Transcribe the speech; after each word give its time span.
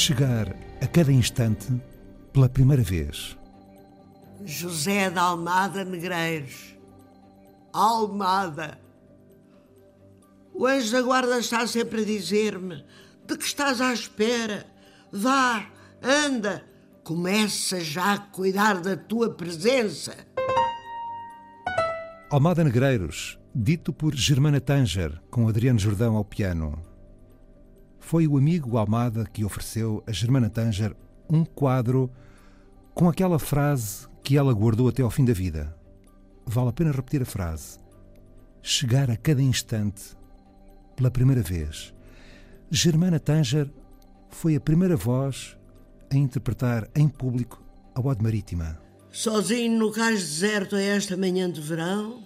Chegar 0.00 0.56
a 0.80 0.86
cada 0.86 1.12
instante 1.12 1.70
pela 2.32 2.48
primeira 2.48 2.82
vez. 2.82 3.36
José 4.46 5.10
da 5.10 5.20
Almada 5.20 5.84
Negreiros. 5.84 6.74
Almada. 7.70 8.80
O 10.54 10.66
anjo 10.66 10.90
da 10.92 11.02
guarda 11.02 11.38
está 11.38 11.66
sempre 11.66 12.00
a 12.00 12.04
dizer-me: 12.06 12.82
de 13.26 13.36
que 13.36 13.44
estás 13.44 13.82
à 13.82 13.92
espera? 13.92 14.64
Vá, 15.12 15.66
anda, 16.02 16.64
começa 17.04 17.78
já 17.78 18.14
a 18.14 18.18
cuidar 18.18 18.80
da 18.80 18.96
tua 18.96 19.34
presença. 19.34 20.16
Almada 22.30 22.64
Negreiros, 22.64 23.38
dito 23.54 23.92
por 23.92 24.14
Germana 24.14 24.62
Tanger, 24.62 25.20
com 25.30 25.46
Adriano 25.46 25.78
Jordão 25.78 26.16
ao 26.16 26.24
piano. 26.24 26.89
Foi 28.00 28.26
o 28.26 28.36
amigo 28.36 28.76
Almada 28.76 29.24
que 29.24 29.44
ofereceu 29.44 30.02
a 30.06 30.12
Germana 30.12 30.50
Tanger 30.50 30.96
um 31.28 31.44
quadro 31.44 32.10
com 32.92 33.08
aquela 33.08 33.38
frase 33.38 34.08
que 34.24 34.36
ela 34.36 34.52
guardou 34.52 34.88
até 34.88 35.02
ao 35.02 35.10
fim 35.10 35.24
da 35.24 35.32
vida. 35.32 35.76
Vale 36.44 36.70
a 36.70 36.72
pena 36.72 36.90
repetir 36.90 37.22
a 37.22 37.26
frase. 37.26 37.78
Chegar 38.62 39.10
a 39.10 39.16
cada 39.16 39.40
instante 39.40 40.16
pela 40.96 41.10
primeira 41.10 41.42
vez. 41.42 41.94
Germana 42.70 43.20
Tanger 43.20 43.70
foi 44.28 44.56
a 44.56 44.60
primeira 44.60 44.96
voz 44.96 45.56
a 46.10 46.16
interpretar 46.16 46.88
em 46.94 47.08
público 47.08 47.62
a 47.94 48.00
Ode 48.00 48.22
Marítima. 48.22 48.80
Sozinho 49.12 49.78
no 49.78 49.92
cais 49.92 50.20
deserto 50.20 50.76
a 50.76 50.80
esta 50.80 51.16
manhã 51.16 51.50
de 51.50 51.60
verão, 51.60 52.24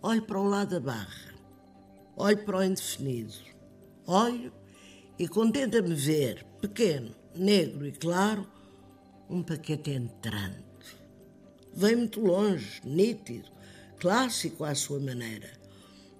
olho 0.00 0.22
para 0.22 0.40
o 0.40 0.48
lado 0.48 0.70
da 0.70 0.80
barra, 0.80 1.34
olho 2.16 2.44
para 2.44 2.58
o 2.58 2.62
indefinido, 2.62 3.34
olho 4.06 4.52
e 5.18 5.28
contenta-me 5.28 5.94
ver, 5.94 6.44
pequeno, 6.60 7.14
negro 7.34 7.86
e 7.86 7.92
claro, 7.92 8.46
um 9.28 9.42
paquete 9.42 9.90
entrante. 9.90 10.62
Vem 11.74 11.96
muito 11.96 12.20
longe, 12.20 12.80
nítido, 12.84 13.48
clássico 13.98 14.64
à 14.64 14.74
sua 14.74 15.00
maneira. 15.00 15.50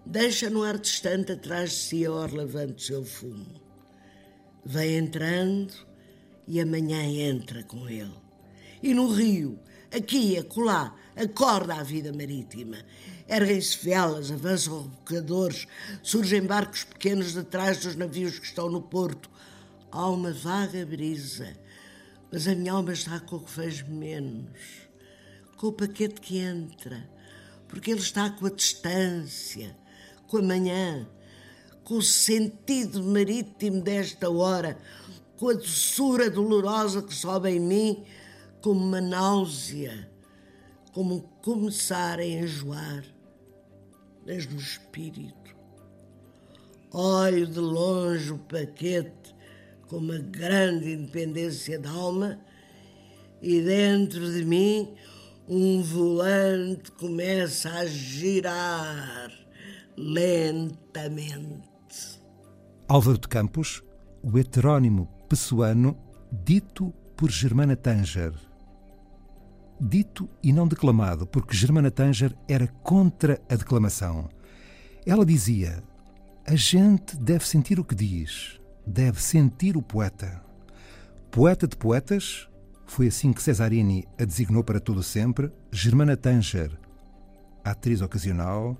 Deixa 0.05 0.49
no 0.49 0.63
ar 0.63 0.79
distante 0.79 1.33
atrás 1.33 1.71
de 1.71 1.77
si 1.77 2.07
a 2.07 2.13
orla 2.13 2.47
do 2.47 2.81
seu 2.81 3.05
fumo. 3.05 3.61
Vem 4.65 4.97
entrando 4.97 5.75
e 6.47 6.61
amanhã 6.61 7.03
entra 7.03 7.63
com 7.63 7.89
ele. 7.89 8.15
E 8.83 8.95
no 8.95 9.09
rio, 9.13 9.59
aqui 9.93 10.33
e 10.33 10.39
acolá, 10.39 10.95
acorda 11.15 11.75
a 11.75 11.83
vida 11.83 12.13
marítima. 12.13 12.79
Erguem-se 13.29 13.79
velas, 13.85 14.31
avançam 14.31 14.83
rebocadores, 14.83 15.67
surgem 16.03 16.43
barcos 16.43 16.85
pequenos 16.85 17.35
detrás 17.35 17.79
dos 17.79 17.95
navios 17.95 18.39
que 18.39 18.47
estão 18.47 18.69
no 18.69 18.83
porto. 18.83 19.31
Há 19.91 20.09
uma 20.09 20.33
vaga 20.33 20.85
brisa, 20.85 21.57
mas 22.31 22.49
a 22.49 22.55
minha 22.55 22.73
alma 22.73 22.93
está 22.93 23.21
com 23.21 23.37
o 23.37 23.41
que 23.41 23.53
vejo 23.53 23.87
menos, 23.87 24.59
com 25.57 25.69
o 25.69 25.73
paquete 25.73 26.21
que 26.21 26.39
entra, 26.39 27.09
porque 27.69 27.91
ele 27.91 28.01
está 28.01 28.31
com 28.31 28.47
a 28.47 28.51
distância, 28.51 29.77
com 30.27 30.39
a 30.39 30.43
manhã, 30.43 31.07
com 31.85 31.95
o 31.95 32.03
sentido 32.03 33.03
marítimo 33.03 33.83
desta 33.83 34.31
hora, 34.31 34.79
com 35.37 35.51
a 35.51 35.55
doçura 35.55 36.31
dolorosa 36.31 37.03
que 37.03 37.15
sobe 37.15 37.51
em 37.51 37.61
mim 37.61 38.05
como 38.63 38.81
uma 38.81 39.01
náusea, 39.01 40.09
como 40.93 41.23
começar 41.43 42.21
a 42.21 42.25
enjoar, 42.25 43.05
mas 44.25 44.47
no 44.47 44.57
espírito. 44.57 45.55
Olho 46.93 47.47
de 47.47 47.59
longe 47.59 48.33
o 48.33 48.39
paquete 48.39 49.35
com 49.89 49.97
uma 49.97 50.19
grande 50.19 50.93
independência 50.93 51.79
de 51.79 51.89
alma 51.89 52.39
e 53.41 53.61
dentro 53.61 54.33
de 54.33 54.45
mim 54.45 54.95
um 55.49 55.83
volante 55.83 56.93
começa 56.93 57.69
a 57.69 57.87
girar 57.87 59.33
lentamente. 59.97 61.53
Álvaro 62.89 63.19
de 63.19 63.27
Campos, 63.27 63.83
o 64.23 64.39
heterónimo 64.39 65.09
pessoano 65.29 65.99
dito 66.45 66.93
por 67.17 67.31
Germana 67.31 67.75
Tanger. 67.75 68.52
Dito 69.85 70.31
e 70.41 70.53
não 70.53 70.69
declamado, 70.69 71.27
porque 71.27 71.57
Germana 71.57 71.91
Tanger 71.91 72.33
era 72.47 72.69
contra 72.85 73.43
a 73.51 73.57
declamação. 73.57 74.29
Ela 75.05 75.27
dizia: 75.27 75.83
a 76.47 76.55
gente 76.55 77.17
deve 77.17 77.45
sentir 77.45 77.81
o 77.81 77.85
que 77.85 77.93
diz, 77.93 78.61
deve 78.87 79.21
sentir 79.21 79.77
o 79.77 79.83
poeta. 79.83 80.41
Poeta 81.33 81.67
de 81.67 81.77
poetas, 81.77 82.49
foi 82.87 83.09
assim 83.09 83.33
que 83.33 83.43
Cesarini 83.43 84.07
a 84.17 84.25
designou 84.25 84.63
para 84.63 84.79
todo 84.79 85.03
sempre, 85.03 85.51
Germana 85.73 86.17
Tanger, 86.17 86.79
atriz 87.65 88.03
ocasional, 88.03 88.77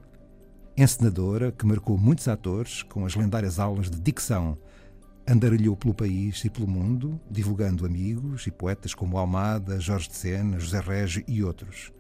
encenadora 0.77 1.51
que 1.51 1.67
marcou 1.67 1.99
muitos 1.99 2.29
atores 2.29 2.85
com 2.85 3.05
as 3.05 3.17
lendárias 3.17 3.59
aulas 3.59 3.91
de 3.91 4.01
dicção 4.01 4.57
Andarilhou 5.27 5.77
pelo 5.77 5.95
país 5.95 6.45
e 6.45 6.51
pelo 6.51 6.67
mundo, 6.67 7.21
divulgando 7.31 7.87
amigos 7.87 8.47
e 8.47 8.51
poetas 8.51 8.93
como 8.93 9.17
Almada, 9.17 9.79
Jorge 9.79 10.09
de 10.09 10.17
Sena, 10.17 10.59
José 10.59 10.81
Régio 10.81 11.25
e 11.29 11.45
outros. 11.45 11.93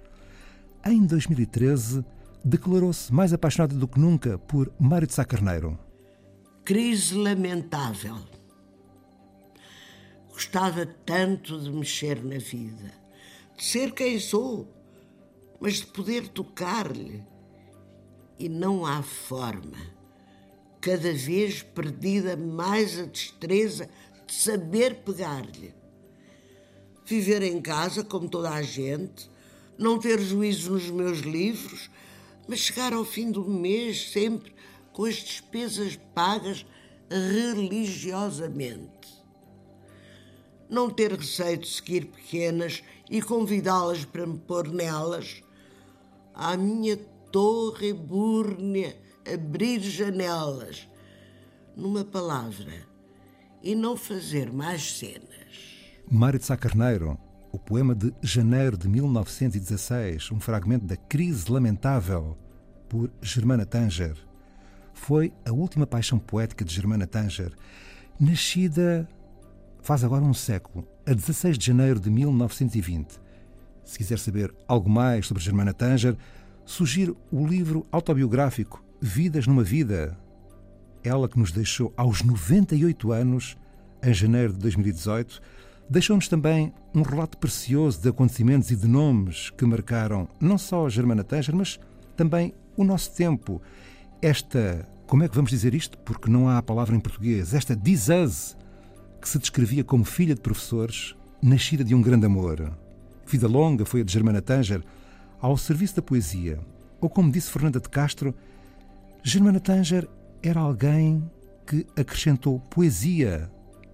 Em 0.85 1.07
2013, 1.07 2.05
declarou-se 2.45 3.13
mais 3.13 3.33
apaixonada 3.33 3.77
do 3.77 3.87
que 3.87 4.01
nunca 4.01 4.39
por 4.39 4.73
Mário 4.79 5.07
de 5.07 5.15
Sá 5.15 5.25
Carneiro. 5.25 5.79
Crise 6.65 7.15
lamentável. 7.15 8.17
Gostava 10.29 10.85
tanto 10.85 11.61
de 11.61 11.71
mexer 11.71 12.25
na 12.25 12.39
vida, 12.39 12.93
de 13.57 13.65
ser 13.65 13.93
quem 13.93 14.19
sou, 14.19 14.67
mas 15.61 15.75
de 15.75 15.87
poder 15.87 16.27
tocar-lhe. 16.29 17.25
E 18.37 18.49
não 18.49 18.85
há 18.85 19.01
forma 19.03 20.02
cada 20.83 21.15
vez 21.15 21.63
perdida 21.63 22.37
mais 22.37 22.99
a 22.99 23.05
destreza 23.05 23.89
de 24.27 24.35
saber 24.35 24.97
pegar-lhe. 24.97 25.73
Viver 27.07 27.41
em 27.43 27.63
casa 27.63 28.03
como 28.03 28.29
toda 28.29 28.51
a 28.51 28.63
gente, 28.63 29.31
não 29.79 29.97
ter 30.01 30.21
juízo 30.21 30.73
nos 30.73 30.91
meus 30.91 31.21
livros, 31.21 31.89
mas 32.49 32.59
chegar 32.59 32.93
ao 32.93 33.05
fim 33.05 33.31
do 33.31 33.49
mês 33.49 34.11
sempre 34.11 34.53
com 34.93 35.05
as 35.05 35.15
despesas 35.15 35.97
pagas 36.13 36.67
religiosamente. 37.09 38.91
Não 40.69 40.91
ter 40.91 41.13
receio 41.13 41.59
de 41.59 41.69
seguir 41.69 42.07
pequenas 42.07 42.83
e 43.09 43.23
convidá-las 43.23 44.05
para 44.05 44.27
me 44.27 44.37
pôr 44.37 44.67
nelas. 44.69 45.45
À 46.35 46.57
minha 46.57 46.97
torre 47.31 47.93
búrnea 47.93 48.97
abrir 49.31 49.81
janelas, 49.81 50.89
numa 51.77 52.05
palavra, 52.05 52.73
e 53.63 53.75
não 53.75 53.97
fazer 53.97 54.53
mais 54.53 54.99
cenas. 54.99 55.29
Mário 56.11 56.39
de 56.39 56.45
Sá 56.45 56.57
Carneiro, 56.57 57.19
o 57.53 57.59
poema 57.59 57.95
de 57.95 58.13
janeiro 58.23 58.77
de 58.77 58.89
1916, 58.89 60.31
um 60.33 60.41
fragmento 60.41 60.87
da 60.87 60.97
Crise 60.97 61.51
Lamentável, 61.51 62.37
por 62.89 63.11
Germana 63.23 63.65
Tanger. 63.65 64.17
Foi 64.93 65.33
a 65.47 65.53
última 65.53 65.87
paixão 65.87 66.19
poética 66.19 66.65
de 66.65 66.75
Germana 66.75 67.07
Tanger, 67.07 67.53
nascida 68.21 69.09
faz 69.83 70.05
agora 70.05 70.23
um 70.23 70.35
século, 70.35 70.87
a 71.07 71.13
16 71.13 71.59
de 71.59 71.67
janeiro 71.67 71.99
de 71.99 72.11
1920. 72.11 73.21
Se 73.85 73.99
quiser 73.99 74.19
saber 74.19 74.55
algo 74.69 74.89
mais 74.89 75.27
sobre 75.27 75.43
Germana 75.43 75.75
Tanger, 75.75 76.17
sugiro 76.65 77.17
o 77.33 77.47
livro 77.47 77.87
autobiográfico 77.91 78.83
Vidas 79.05 79.49
numa 79.49 79.65
Vida. 79.65 80.17
Ela 81.03 81.29
que 81.29 81.37
nos 81.37 81.51
deixou 81.51 81.93
aos 81.97 82.23
98 82.23 83.11
anos, 83.11 83.57
em 84.01 84.15
janeiro 84.15 84.53
de 84.53 84.61
2018, 84.61 85.43
deixou-nos 85.91 86.29
também 86.29 86.73
um 86.95 87.03
relato 87.03 87.37
precioso 87.37 88.01
de 88.01 88.09
acontecimentos 88.09 88.71
e 88.71 88.77
de 88.77 88.87
nomes 88.87 89.51
que 89.51 89.65
marcaram 89.65 90.29
não 90.41 90.57
só 90.57 90.87
a 90.87 90.89
Germana 90.89 91.25
Tanger, 91.25 91.53
mas 91.53 91.81
também 92.17 92.55
o 92.77 92.85
nosso 92.85 93.11
tempo. 93.11 93.61
Esta, 94.23 94.89
como 95.09 95.25
é 95.25 95.29
que 95.29 95.35
vamos 95.35 95.51
dizer 95.51 95.75
isto? 95.75 95.99
Porque 95.99 96.31
não 96.31 96.49
há 96.49 96.59
a 96.59 96.63
palavra 96.63 96.95
em 96.95 97.01
português. 97.01 97.55
Esta 97.55 97.75
Dizaz, 97.75 98.57
que 99.21 99.29
se 99.29 99.37
descrevia 99.41 99.83
como 99.83 100.05
filha 100.05 100.37
de 100.37 100.41
professores, 100.41 101.17
nascida 101.43 101.83
de 101.83 101.93
um 101.93 102.01
grande 102.01 102.27
amor. 102.27 102.73
Vida 103.27 103.49
longa 103.49 103.85
foi 103.85 104.03
a 104.03 104.05
de 104.05 104.13
Germana 104.13 104.41
Tanger, 104.41 104.85
ao 105.41 105.57
serviço 105.57 105.97
da 105.97 106.03
poesia. 106.03 106.61
Ou 107.01 107.11
como 107.11 107.33
disse 107.33 107.51
Fernanda 107.51 107.81
de 107.81 107.89
Castro, 107.89 108.33
Germana 109.25 109.61
Tanger 109.61 110.09
era 110.43 110.59
alguém 110.59 111.31
que 111.65 111.87
acrescentou 111.97 112.59
poesia 112.59 113.49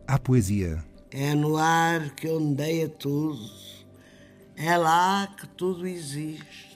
à 0.06 0.19
poesia. 0.19 0.82
É 1.10 1.34
no 1.34 1.58
ar 1.58 2.14
que 2.14 2.28
ondeia 2.28 2.88
tudo, 2.88 3.46
é 4.56 4.76
lá 4.76 5.26
que 5.38 5.46
tudo 5.48 5.86
existe. 5.86 6.67